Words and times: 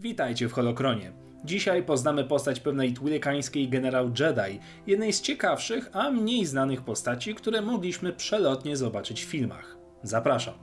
Witajcie 0.00 0.48
w 0.48 0.52
Holokronie. 0.52 1.12
Dzisiaj 1.44 1.82
poznamy 1.82 2.24
postać 2.24 2.60
pewnej 2.60 2.92
twilekańskiej 2.92 3.68
generał 3.68 4.06
Jedi, 4.06 4.60
jednej 4.86 5.12
z 5.12 5.20
ciekawszych, 5.20 5.90
a 5.92 6.10
mniej 6.10 6.46
znanych 6.46 6.82
postaci, 6.82 7.34
które 7.34 7.62
mogliśmy 7.62 8.12
przelotnie 8.12 8.76
zobaczyć 8.76 9.24
w 9.24 9.28
filmach. 9.28 9.76
Zapraszam. 10.02 10.54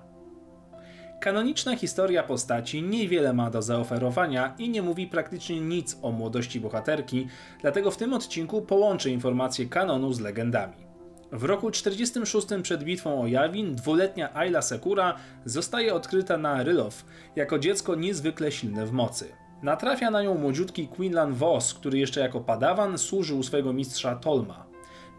Kanoniczna 1.22 1.76
historia 1.76 2.24
postaci 2.24 2.82
niewiele 2.82 3.34
ma 3.34 3.50
do 3.50 3.62
zaoferowania 3.62 4.56
i 4.58 4.70
nie 4.70 4.82
mówi 4.82 5.08
praktycznie 5.08 5.62
nic 5.62 5.98
o 6.02 6.12
młodości 6.12 6.60
bohaterki, 6.60 7.28
dlatego 7.62 7.92
w 7.92 7.98
tym 7.98 8.14
odcinku 8.14 8.62
połączę 8.62 9.10
informacje 9.10 9.66
kanonu 9.66 10.14
z 10.14 10.20
legendami. 10.20 10.87
W 11.32 11.44
roku 11.44 11.72
46 11.72 12.48
przed 12.64 12.84
bitwą 12.84 13.22
o 13.22 13.28
Jawin 13.28 13.76
dwuletnia 13.76 14.36
Ayla 14.36 14.62
Sekura 14.62 15.16
zostaje 15.46 15.94
odkryta 15.94 16.38
na 16.38 16.64
Rylow 16.64 17.06
jako 17.36 17.60
dziecko 17.60 17.96
niezwykle 17.96 18.52
silne 18.52 18.86
w 18.86 18.92
mocy. 18.92 19.26
Natrafia 19.64 20.12
na 20.12 20.24
nią 20.24 20.36
młodziutki 20.36 20.88
Quinlan 20.88 21.34
Vos, 21.34 21.74
który 21.74 21.98
jeszcze 21.98 22.20
jako 22.20 22.42
padawan 22.42 22.98
służył 22.98 23.44
swojego 23.44 23.74
mistrza 23.74 24.16
Tolma. 24.16 24.66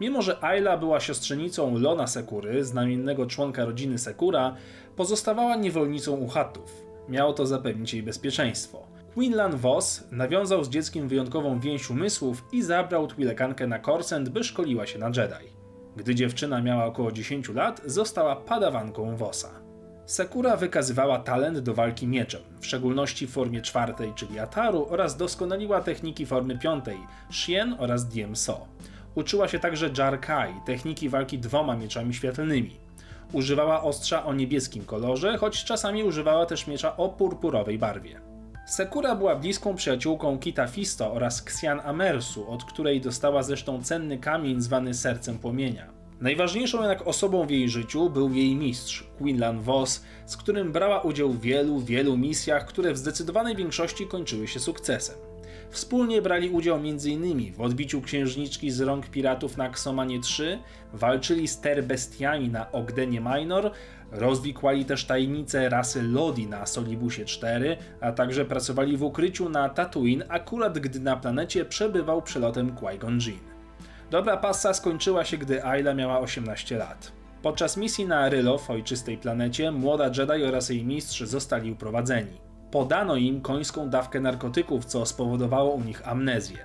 Mimo, 0.01 0.21
że 0.21 0.43
Ayla 0.43 0.77
była 0.77 0.99
siostrzenicą 0.99 1.77
Lona 1.77 2.07
Sekury, 2.07 2.65
znamiennego 2.65 3.25
członka 3.25 3.65
rodziny 3.65 3.97
Sekura, 3.97 4.55
pozostawała 4.95 5.55
niewolnicą 5.55 6.15
u 6.15 6.27
Hattów. 6.27 6.85
Miało 7.09 7.33
to 7.33 7.45
zapewnić 7.45 7.93
jej 7.93 8.03
bezpieczeństwo. 8.03 8.87
Quinlan 9.13 9.57
Vos 9.57 10.03
nawiązał 10.11 10.63
z 10.63 10.69
dzieckiem 10.69 11.07
wyjątkową 11.07 11.59
więź 11.59 11.89
umysłów 11.89 12.43
i 12.51 12.61
zabrał 12.61 13.07
Twilekankę 13.07 13.67
na 13.67 13.79
Korsent, 13.79 14.29
by 14.29 14.43
szkoliła 14.43 14.87
się 14.87 14.99
na 14.99 15.07
Jedi. 15.07 15.59
Gdy 15.99 16.15
dziewczyna 16.15 16.61
miała 16.61 16.85
około 16.85 17.11
10 17.11 17.49
lat, 17.49 17.81
została 17.85 18.35
padawanką 18.35 19.15
Vosa. 19.15 19.49
Sekura 20.05 20.57
wykazywała 20.57 21.19
talent 21.19 21.59
do 21.59 21.73
walki 21.73 22.07
mieczem, 22.07 22.41
w 22.59 22.65
szczególności 22.65 23.27
w 23.27 23.31
formie 23.31 23.61
czwartej, 23.61 24.13
czyli 24.15 24.39
Ataru, 24.39 24.87
oraz 24.89 25.17
doskonaliła 25.17 25.81
techniki 25.81 26.25
formy 26.25 26.57
piątej, 26.57 26.97
Shien 27.31 27.75
oraz 27.79 28.07
Diem 28.07 28.35
So. 28.35 28.67
Uczyła 29.15 29.47
się 29.47 29.59
także 29.59 29.89
Jarkai, 29.97 30.53
techniki 30.65 31.09
walki 31.09 31.39
dwoma 31.39 31.75
mieczami 31.75 32.13
świetlnymi. 32.13 32.77
Używała 33.33 33.83
ostrza 33.83 34.25
o 34.25 34.33
niebieskim 34.33 34.85
kolorze, 34.85 35.37
choć 35.37 35.63
czasami 35.63 36.03
używała 36.03 36.45
też 36.45 36.67
miecza 36.67 36.97
o 36.97 37.09
purpurowej 37.09 37.77
barwie. 37.77 38.21
Sekura 38.69 39.15
była 39.15 39.35
bliską 39.35 39.75
przyjaciółką 39.75 40.39
Kita 40.39 40.67
Fisto 40.67 41.13
oraz 41.13 41.41
Xian 41.41 41.79
Amersu, 41.79 42.51
od 42.51 42.63
której 42.63 43.01
dostała 43.01 43.43
zresztą 43.43 43.83
cenny 43.83 44.17
kamień 44.17 44.61
zwany 44.61 44.93
Sercem 44.93 45.39
Płomienia. 45.39 45.87
Najważniejszą 46.21 46.77
jednak 46.77 47.07
osobą 47.07 47.45
w 47.45 47.51
jej 47.51 47.69
życiu 47.69 48.09
był 48.09 48.33
jej 48.33 48.55
mistrz, 48.55 49.07
Quinlan 49.17 49.59
Vos, 49.59 50.03
z 50.25 50.37
którym 50.37 50.71
brała 50.71 51.01
udział 51.01 51.29
w 51.29 51.41
wielu, 51.41 51.79
wielu 51.79 52.17
misjach, 52.17 52.65
które 52.65 52.93
w 52.93 52.97
zdecydowanej 52.97 53.55
większości 53.55 54.07
kończyły 54.07 54.47
się 54.47 54.59
sukcesem. 54.59 55.15
Wspólnie 55.69 56.21
brali 56.21 56.49
udział 56.49 56.77
m.in. 56.77 57.53
w 57.53 57.61
odbiciu 57.61 58.01
księżniczki 58.01 58.71
z 58.71 58.81
rąk 58.81 59.07
piratów 59.07 59.57
na 59.57 59.69
Ksomanie 59.69 60.19
3, 60.19 60.59
walczyli 60.93 61.47
z 61.47 61.59
terbestiami 61.59 62.49
na 62.49 62.71
Ogdenie 62.71 63.21
Minor, 63.21 63.71
rozwikłali 64.11 64.85
też 64.85 65.05
tajemnice 65.05 65.69
rasy 65.69 66.03
Lodi 66.03 66.47
na 66.47 66.65
Solibusie 66.65 67.25
4, 67.25 67.77
a 68.01 68.11
także 68.11 68.45
pracowali 68.45 68.97
w 68.97 69.03
ukryciu 69.03 69.49
na 69.49 69.69
Tatooine, 69.69 70.25
akurat 70.29 70.79
gdy 70.79 70.99
na 70.99 71.17
planecie 71.17 71.65
przebywał 71.65 72.21
przelotem 72.21 72.75
Qui-Gon 72.75 73.19
Jinn. 73.27 73.49
Dobra 74.11 74.37
pasa 74.37 74.73
skończyła 74.73 75.25
się, 75.25 75.37
gdy 75.37 75.65
Ayla 75.65 75.93
miała 75.93 76.19
18 76.19 76.77
lat. 76.77 77.11
Podczas 77.41 77.77
misji 77.77 78.05
na 78.05 78.29
Rylow, 78.29 78.69
ojczystej 78.69 79.17
planecie, 79.17 79.71
młoda 79.71 80.05
Jedi 80.05 80.43
oraz 80.43 80.69
jej 80.69 80.85
mistrz 80.85 81.21
zostali 81.21 81.71
uprowadzeni. 81.71 82.41
Podano 82.71 83.15
im 83.15 83.41
końską 83.41 83.89
dawkę 83.89 84.19
narkotyków, 84.19 84.85
co 84.85 85.05
spowodowało 85.05 85.71
u 85.71 85.83
nich 85.83 86.07
amnezję. 86.07 86.57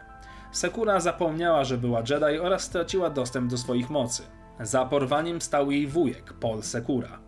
Sekura 0.52 1.00
zapomniała, 1.00 1.64
że 1.64 1.78
była 1.78 2.00
Jedi 2.00 2.38
oraz 2.38 2.62
straciła 2.62 3.10
dostęp 3.10 3.50
do 3.50 3.58
swoich 3.58 3.90
mocy. 3.90 4.22
Za 4.60 4.84
porwaniem 4.84 5.40
stał 5.40 5.70
jej 5.70 5.86
wujek, 5.86 6.32
Paul 6.32 6.62
Sekura. 6.62 7.18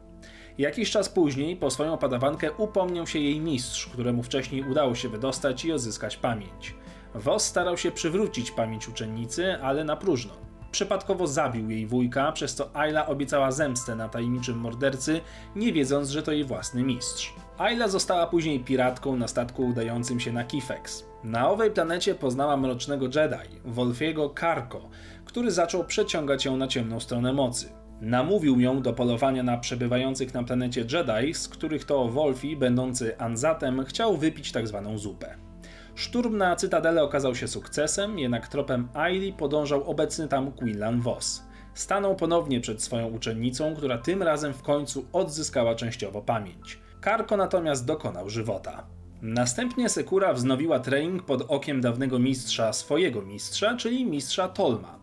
Jakiś 0.59 0.91
czas 0.91 1.09
później 1.09 1.56
po 1.56 1.71
swoją 1.71 1.99
padawankę 1.99 2.53
upomniał 2.53 3.06
się 3.06 3.19
jej 3.19 3.41
mistrz, 3.41 3.87
któremu 3.87 4.22
wcześniej 4.22 4.71
udało 4.71 4.94
się 4.94 5.09
wydostać 5.09 5.65
i 5.65 5.72
odzyskać 5.72 6.17
pamięć. 6.17 6.75
Vos 7.15 7.44
starał 7.44 7.77
się 7.77 7.91
przywrócić 7.91 8.50
pamięć 8.50 8.89
uczennicy, 8.89 9.62
ale 9.62 9.84
na 9.84 9.97
próżno. 9.97 10.33
Przypadkowo 10.71 11.27
zabił 11.27 11.71
jej 11.71 11.87
wujka, 11.87 12.33
przez 12.33 12.55
co 12.55 12.77
Ayla 12.77 13.06
obiecała 13.06 13.53
zemstę 13.53 13.95
na 13.95 14.09
tajemniczym 14.09 14.59
mordercy, 14.59 15.21
nie 15.56 15.72
wiedząc, 15.72 16.09
że 16.11 16.22
to 16.22 16.33
jej 16.33 16.45
własny 16.45 16.83
mistrz. 16.83 17.34
Ayla 17.59 17.89
została 17.89 18.27
później 18.27 18.61
piratką 18.61 19.16
na 19.16 19.28
statku 19.28 19.66
udającym 19.66 20.21
się 20.21 20.33
na 20.33 20.45
Kifex. 20.45 21.05
Na 21.25 21.50
owej 21.50 21.71
planecie 21.71 22.15
poznała 22.15 22.56
mrocznego 22.56 23.05
Jedi, 23.05 23.61
Wolfiego 23.65 24.31
Karko, 24.31 24.89
który 25.25 25.50
zaczął 25.50 25.84
przeciągać 25.84 26.45
ją 26.45 26.56
na 26.56 26.69
ciemną 26.69 27.00
stronę 27.00 27.33
mocy. 27.33 27.69
Namówił 28.01 28.61
ją 28.61 28.83
do 28.83 28.93
polowania 28.93 29.43
na 29.43 29.57
przebywających 29.59 30.34
na 30.34 30.43
planecie 30.43 30.81
Jedi, 30.81 31.34
z 31.34 31.49
których 31.49 31.84
to 31.84 32.09
Wolfi, 32.09 32.57
będący 32.57 33.19
Anzatem, 33.19 33.84
chciał 33.84 34.17
wypić 34.17 34.53
tzw. 34.53 34.83
Tak 34.84 34.99
zupę. 34.99 35.37
Szturm 35.95 36.37
na 36.37 36.57
Cytadelę 36.57 37.03
okazał 37.03 37.34
się 37.34 37.49
sukcesem, 37.49 38.19
jednak 38.19 38.49
tropem 38.49 38.89
Aili 38.95 39.33
podążał 39.33 39.91
obecny 39.91 40.29
tam 40.29 40.53
Quinlan 40.53 41.01
Vos. 41.01 41.43
Stanął 41.75 42.17
ponownie 42.17 42.61
przed 42.61 42.83
swoją 42.83 43.09
uczennicą, 43.09 43.75
która 43.75 43.99
tym 43.99 44.23
razem 44.23 44.55
w 44.55 44.63
końcu 44.63 45.07
odzyskała 45.13 45.75
częściowo 45.75 46.23
pamięć. 46.23 46.78
Karko 47.01 47.37
natomiast 47.37 47.87
dokonał 47.87 48.31
żywota. 48.31 48.87
Następnie 49.23 49.89
Sekura 49.89 50.33
wznowiła 50.33 50.81
trening 50.81 51.23
pod 51.23 51.43
okiem 51.49 51.81
dawnego 51.81 52.19
mistrza 52.19 52.73
swojego 52.73 53.23
mistrza, 53.23 53.77
czyli 53.77 54.07
mistrza 54.07 54.49
Tolma. 54.49 54.99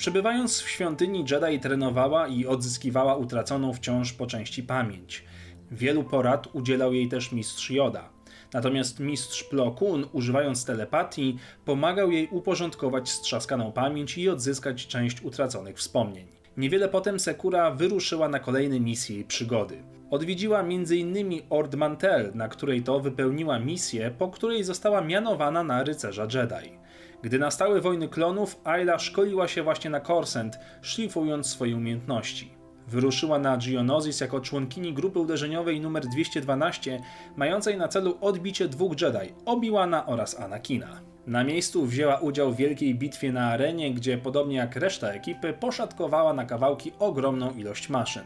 Przebywając 0.00 0.60
w 0.60 0.70
świątyni 0.70 1.24
Jedi 1.30 1.60
trenowała 1.60 2.28
i 2.28 2.46
odzyskiwała 2.46 3.16
utraconą 3.16 3.72
wciąż 3.72 4.12
po 4.12 4.26
części 4.26 4.62
pamięć. 4.62 5.24
Wielu 5.70 6.04
porad 6.04 6.48
udzielał 6.52 6.94
jej 6.94 7.08
też 7.08 7.32
mistrz 7.32 7.70
Yoda. 7.70 8.08
Natomiast 8.52 9.00
mistrz 9.00 9.44
Plo 9.44 9.70
Koon, 9.70 10.06
używając 10.12 10.64
telepatii, 10.64 11.38
pomagał 11.64 12.10
jej 12.10 12.28
uporządkować 12.28 13.10
strzaskaną 13.10 13.72
pamięć 13.72 14.18
i 14.18 14.28
odzyskać 14.28 14.86
część 14.86 15.22
utraconych 15.22 15.76
wspomnień. 15.76 16.26
Niewiele 16.56 16.88
potem 16.88 17.20
Sekura 17.20 17.70
wyruszyła 17.70 18.28
na 18.28 18.38
kolejne 18.38 18.80
misje 18.80 19.20
i 19.20 19.24
przygody. 19.24 19.82
Odwiedziła 20.10 20.60
m.in. 20.60 21.42
Ord 21.50 21.74
Mantel, 21.74 22.32
na 22.34 22.48
której 22.48 22.82
to 22.82 23.00
wypełniła 23.00 23.58
misję, 23.58 24.10
po 24.18 24.28
której 24.28 24.64
została 24.64 25.00
mianowana 25.00 25.64
na 25.64 25.84
rycerza 25.84 26.22
Jedi. 26.22 26.79
Gdy 27.22 27.38
nastały 27.38 27.80
wojny 27.80 28.08
klonów, 28.08 28.60
Ayla 28.64 28.98
szkoliła 28.98 29.48
się 29.48 29.62
właśnie 29.62 29.90
na 29.90 30.00
Korsent, 30.00 30.58
szlifując 30.82 31.46
swoje 31.46 31.76
umiejętności. 31.76 32.52
Wyruszyła 32.88 33.38
na 33.38 33.56
Geonosis 33.56 34.20
jako 34.20 34.40
członkini 34.40 34.92
grupy 34.92 35.18
uderzeniowej 35.18 35.76
nr 35.76 36.06
212, 36.08 37.00
mającej 37.36 37.76
na 37.76 37.88
celu 37.88 38.18
odbicie 38.20 38.68
dwóch 38.68 39.00
Jedi, 39.00 39.34
Obi-Wana 39.44 40.06
oraz 40.06 40.40
Anakina. 40.40 41.00
Na 41.26 41.44
miejscu 41.44 41.86
wzięła 41.86 42.18
udział 42.18 42.52
w 42.52 42.56
wielkiej 42.56 42.94
bitwie 42.94 43.32
na 43.32 43.46
arenie, 43.46 43.94
gdzie 43.94 44.18
podobnie 44.18 44.56
jak 44.56 44.76
reszta 44.76 45.08
ekipy 45.08 45.52
poszatkowała 45.52 46.34
na 46.34 46.44
kawałki 46.44 46.92
ogromną 46.98 47.54
ilość 47.54 47.88
maszyn. 47.88 48.22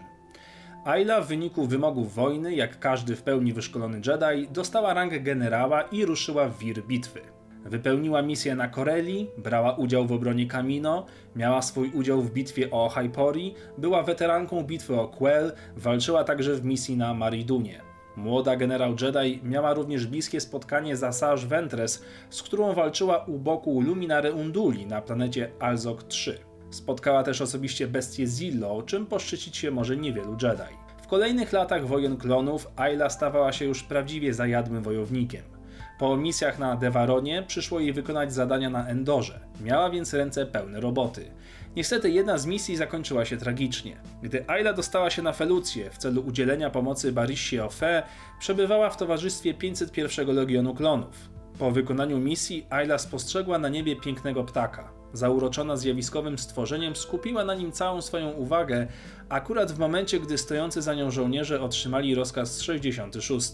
Ayla 0.84 1.20
w 1.20 1.26
wyniku 1.26 1.66
wymogów 1.66 2.14
wojny, 2.14 2.54
jak 2.54 2.78
każdy 2.78 3.16
w 3.16 3.22
pełni 3.22 3.52
wyszkolony 3.52 4.00
Jedi, 4.06 4.48
dostała 4.48 4.94
rangę 4.94 5.20
generała 5.20 5.82
i 5.82 6.04
ruszyła 6.04 6.48
w 6.48 6.58
wir 6.58 6.86
bitwy. 6.86 7.20
Wypełniła 7.64 8.22
misję 8.22 8.54
na 8.54 8.68
Corelli, 8.68 9.30
brała 9.38 9.72
udział 9.76 10.06
w 10.06 10.12
obronie 10.12 10.46
Kamino, 10.46 11.06
miała 11.36 11.62
swój 11.62 11.90
udział 11.90 12.22
w 12.22 12.32
bitwie 12.32 12.70
o 12.70 12.88
Hypori, 12.88 13.54
była 13.78 14.02
weteranką 14.02 14.62
bitwy 14.62 15.00
o 15.00 15.08
Quell, 15.08 15.52
walczyła 15.76 16.24
także 16.24 16.54
w 16.54 16.64
misji 16.64 16.96
na 16.96 17.14
Maridunie. 17.14 17.80
Młoda 18.16 18.56
generał 18.56 18.94
Jedi 19.00 19.40
miała 19.42 19.74
również 19.74 20.06
bliskie 20.06 20.40
spotkanie 20.40 20.96
z 20.96 21.02
Asajj 21.02 21.46
Ventress, 21.46 22.04
z 22.30 22.42
którą 22.42 22.72
walczyła 22.72 23.24
u 23.24 23.38
boku 23.38 23.80
Luminary 23.80 24.32
Unduli 24.32 24.86
na 24.86 25.02
planecie 25.02 25.50
Alzok 25.60 26.02
3. 26.02 26.38
Spotkała 26.70 27.22
też 27.22 27.40
osobiście 27.40 27.86
bestię 27.86 28.26
Zillo, 28.26 28.82
czym 28.82 29.06
poszczycić 29.06 29.56
się 29.56 29.70
może 29.70 29.96
niewielu 29.96 30.36
Jedi. 30.42 30.76
W 31.02 31.06
kolejnych 31.06 31.52
latach 31.52 31.86
wojen 31.86 32.16
klonów 32.16 32.68
Ayla 32.76 33.10
stawała 33.10 33.52
się 33.52 33.64
już 33.64 33.82
prawdziwie 33.82 34.34
zajadłym 34.34 34.82
wojownikiem. 34.82 35.53
Po 35.98 36.16
misjach 36.16 36.58
na 36.58 36.76
Devaronie 36.76 37.42
przyszło 37.46 37.80
jej 37.80 37.92
wykonać 37.92 38.32
zadania 38.32 38.70
na 38.70 38.88
Endorze. 38.88 39.40
Miała 39.60 39.90
więc 39.90 40.14
ręce 40.14 40.46
pełne 40.46 40.80
roboty. 40.80 41.30
Niestety 41.76 42.10
jedna 42.10 42.38
z 42.38 42.46
misji 42.46 42.76
zakończyła 42.76 43.24
się 43.24 43.36
tragicznie. 43.36 43.96
Gdy 44.22 44.48
Ayla 44.48 44.72
dostała 44.72 45.10
się 45.10 45.22
na 45.22 45.32
Felucję 45.32 45.90
w 45.90 45.98
celu 45.98 46.22
udzielenia 46.26 46.70
pomocy 46.70 47.12
Barissie 47.12 47.60
Ofe, 47.60 48.02
przebywała 48.40 48.90
w 48.90 48.96
towarzystwie 48.96 49.54
501 49.54 50.36
Legionu 50.36 50.74
Klonów. 50.74 51.28
Po 51.58 51.70
wykonaniu 51.70 52.18
misji 52.18 52.66
Ayla 52.70 52.98
spostrzegła 52.98 53.58
na 53.58 53.68
niebie 53.68 53.96
pięknego 53.96 54.44
ptaka. 54.44 54.92
Zauroczona 55.12 55.76
zjawiskowym 55.76 56.38
stworzeniem 56.38 56.96
skupiła 56.96 57.44
na 57.44 57.54
nim 57.54 57.72
całą 57.72 58.02
swoją 58.02 58.30
uwagę, 58.30 58.86
akurat 59.28 59.72
w 59.72 59.78
momencie, 59.78 60.20
gdy 60.20 60.38
stojący 60.38 60.82
za 60.82 60.94
nią 60.94 61.10
żołnierze 61.10 61.60
otrzymali 61.60 62.14
rozkaz 62.14 62.60
66. 62.60 63.52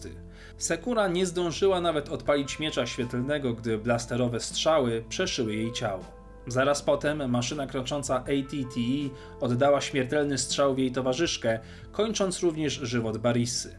Sekura 0.61 1.09
nie 1.09 1.27
zdążyła 1.27 1.81
nawet 1.81 2.09
odpalić 2.09 2.59
miecza 2.59 2.87
świetlnego, 2.87 3.55
gdy 3.55 3.79
blasterowe 3.79 4.41
strzały 4.41 5.05
przeszyły 5.09 5.55
jej 5.55 5.73
ciało. 5.73 6.05
Zaraz 6.47 6.83
potem 6.83 7.31
maszyna 7.31 7.67
krocząca 7.67 8.17
ATTE 8.17 9.15
oddała 9.41 9.81
śmiertelny 9.81 10.39
strzał 10.39 10.75
w 10.75 10.79
jej 10.79 10.93
towarzyszkę, 10.93 11.59
kończąc 11.93 12.41
również 12.41 12.73
żywot 12.73 13.19
Barissy. 13.19 13.79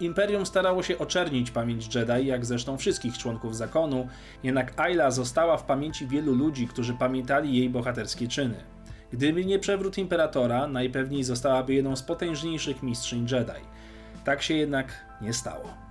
Imperium 0.00 0.46
starało 0.46 0.82
się 0.82 0.98
oczernić 0.98 1.50
pamięć 1.50 1.94
Jedi, 1.94 2.26
jak 2.26 2.44
zresztą 2.44 2.76
wszystkich 2.76 3.18
członków 3.18 3.56
zakonu, 3.56 4.08
jednak 4.42 4.80
Ayla 4.80 5.10
została 5.10 5.56
w 5.56 5.64
pamięci 5.64 6.06
wielu 6.06 6.34
ludzi, 6.34 6.68
którzy 6.68 6.94
pamiętali 6.94 7.58
jej 7.58 7.70
bohaterskie 7.70 8.28
czyny. 8.28 8.64
Gdyby 9.12 9.44
nie 9.44 9.58
przewrót 9.58 9.98
Imperatora, 9.98 10.66
najpewniej 10.66 11.24
zostałaby 11.24 11.74
jedną 11.74 11.96
z 11.96 12.02
potężniejszych 12.02 12.82
mistrzyń 12.82 13.26
Jedi. 13.30 13.66
Tak 14.24 14.42
się 14.42 14.54
jednak 14.54 15.06
nie 15.20 15.32
stało. 15.32 15.83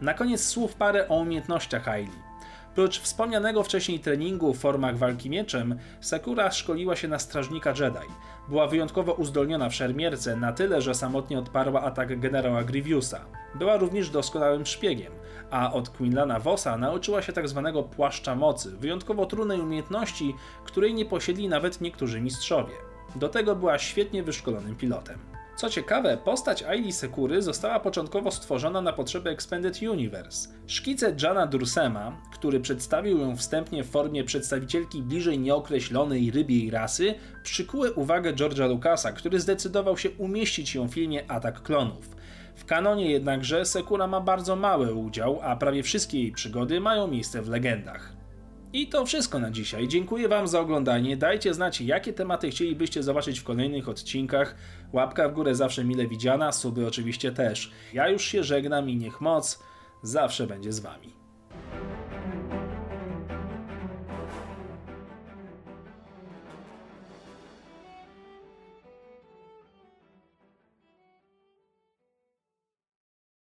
Na 0.00 0.14
koniec 0.14 0.44
słów 0.44 0.74
parę 0.74 1.08
o 1.08 1.14
umiejętnościach 1.14 1.88
Ayli. 1.88 2.28
Prócz 2.74 3.00
wspomnianego 3.00 3.62
wcześniej 3.62 4.00
treningu 4.00 4.54
w 4.54 4.58
formach 4.58 4.98
walki 4.98 5.30
mieczem, 5.30 5.78
Sakura 6.00 6.50
szkoliła 6.50 6.96
się 6.96 7.08
na 7.08 7.18
strażnika 7.18 7.70
Jedi. 7.70 8.12
Była 8.48 8.66
wyjątkowo 8.66 9.12
uzdolniona 9.12 9.68
w 9.68 9.74
szermierce 9.74 10.36
na 10.36 10.52
tyle, 10.52 10.82
że 10.82 10.94
samotnie 10.94 11.38
odparła 11.38 11.82
atak 11.82 12.20
generała 12.20 12.64
Grievousa. 12.64 13.20
Była 13.54 13.76
również 13.76 14.10
doskonałym 14.10 14.66
szpiegiem, 14.66 15.12
a 15.50 15.72
od 15.72 15.88
Quinlana 15.88 16.40
Vossa 16.40 16.76
nauczyła 16.76 17.22
się 17.22 17.32
tzw. 17.32 17.72
Tak 17.74 17.96
płaszcza 17.96 18.34
mocy, 18.34 18.76
wyjątkowo 18.76 19.26
trudnej 19.26 19.60
umiejętności, 19.60 20.34
której 20.64 20.94
nie 20.94 21.04
posiedli 21.04 21.48
nawet 21.48 21.80
niektórzy 21.80 22.20
mistrzowie. 22.20 22.74
Do 23.16 23.28
tego 23.28 23.56
była 23.56 23.78
świetnie 23.78 24.22
wyszkolonym 24.22 24.76
pilotem. 24.76 25.27
Co 25.58 25.70
ciekawe, 25.70 26.16
postać 26.16 26.62
Aili 26.62 26.92
Sekury 26.92 27.42
została 27.42 27.80
początkowo 27.80 28.30
stworzona 28.30 28.80
na 28.80 28.92
potrzeby 28.92 29.30
Expanded 29.30 29.82
Universe. 29.82 30.48
Szkice 30.66 31.14
Jana 31.22 31.46
Dursema, 31.46 32.16
który 32.32 32.60
przedstawił 32.60 33.18
ją 33.18 33.36
wstępnie 33.36 33.84
w 33.84 33.90
formie 33.90 34.24
przedstawicielki 34.24 35.02
bliżej 35.02 35.38
nieokreślonej 35.38 36.30
rybiej 36.30 36.70
rasy, 36.70 37.14
przykuły 37.42 37.92
uwagę 37.92 38.32
George'a 38.32 38.68
Lucasa, 38.68 39.12
który 39.12 39.40
zdecydował 39.40 39.96
się 39.96 40.10
umieścić 40.10 40.74
ją 40.74 40.88
w 40.88 40.94
filmie 40.94 41.30
Atak 41.30 41.62
Klonów. 41.62 42.16
W 42.56 42.64
kanonie 42.64 43.10
jednakże 43.10 43.64
Sekura 43.66 44.06
ma 44.06 44.20
bardzo 44.20 44.56
mały 44.56 44.94
udział, 44.94 45.40
a 45.42 45.56
prawie 45.56 45.82
wszystkie 45.82 46.22
jej 46.22 46.32
przygody 46.32 46.80
mają 46.80 47.08
miejsce 47.08 47.42
w 47.42 47.48
legendach. 47.48 48.17
I 48.72 48.86
to 48.88 49.06
wszystko 49.06 49.38
na 49.38 49.50
dzisiaj. 49.50 49.88
Dziękuję 49.88 50.28
Wam 50.28 50.48
za 50.48 50.60
oglądanie. 50.60 51.16
Dajcie 51.16 51.54
znać, 51.54 51.80
jakie 51.80 52.12
tematy 52.12 52.50
chcielibyście 52.50 53.02
zobaczyć 53.02 53.40
w 53.40 53.44
kolejnych 53.44 53.88
odcinkach. 53.88 54.54
Łapka 54.92 55.28
w 55.28 55.34
górę 55.34 55.54
zawsze 55.54 55.84
mile 55.84 56.06
widziana, 56.06 56.52
suby 56.52 56.86
oczywiście 56.86 57.32
też. 57.32 57.72
Ja 57.92 58.08
już 58.08 58.24
się 58.24 58.44
żegnam 58.44 58.90
i 58.90 58.96
niech 58.96 59.20
moc 59.20 59.62
zawsze 60.02 60.46
będzie 60.46 60.72
z 60.72 60.80
Wami. 60.80 61.27